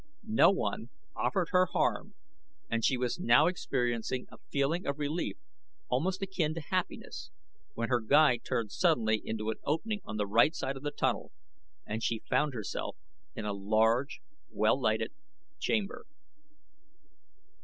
No 0.23 0.49
one 0.49 0.89
offered 1.15 1.49
her 1.51 1.67
harm 1.73 2.15
and 2.71 2.83
she 2.83 2.97
was 2.97 3.19
now 3.19 3.45
experiencing 3.45 4.25
a 4.31 4.39
feeling 4.49 4.87
of 4.87 4.97
relief 4.97 5.37
almost 5.89 6.23
akin 6.23 6.55
to 6.55 6.59
happiness, 6.59 7.29
when 7.75 7.89
her 7.89 7.99
guide 7.99 8.39
turned 8.43 8.71
suddenly 8.71 9.21
into 9.23 9.51
an 9.51 9.57
opening 9.63 10.01
on 10.03 10.17
the 10.17 10.25
right 10.25 10.55
side 10.55 10.75
of 10.75 10.81
the 10.81 10.89
tunnel 10.89 11.31
and 11.85 12.01
she 12.01 12.23
found 12.27 12.55
herself 12.55 12.97
in 13.35 13.45
a 13.45 13.53
large, 13.53 14.21
well 14.49 14.81
lighted 14.81 15.11
chamber. 15.59 16.07